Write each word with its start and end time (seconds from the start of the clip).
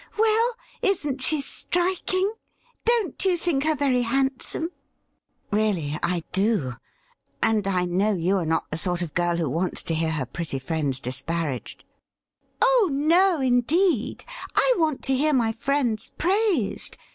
Well, 0.17 0.53
isn't 0.81 1.21
she 1.21 1.41
striking? 1.41 2.33
Don't 2.85 3.23
you 3.23 3.37
think 3.37 3.65
her 3.65 3.75
very 3.75 4.01
handsome?' 4.01 4.71
Really 5.51 5.99
I 6.01 6.23
do, 6.31 6.77
and 7.43 7.67
I 7.67 7.85
know 7.85 8.11
you 8.13 8.37
are 8.37 8.45
not 8.47 8.71
the 8.71 8.79
sort 8.79 9.03
of 9.03 9.13
girl 9.13 9.37
who 9.37 9.47
wants 9.47 9.83
to 9.83 9.93
hear 9.93 10.09
her 10.13 10.25
pretty 10.25 10.57
friends 10.57 10.99
disparaged.'' 10.99 11.83
Oh 12.63 12.89
no, 12.91 13.41
indeed; 13.41 14.25
I 14.55 14.73
want 14.77 15.03
to 15.03 15.15
hear 15.15 15.33
my 15.33 15.51
friends 15.51 16.09
praised. 16.17 16.97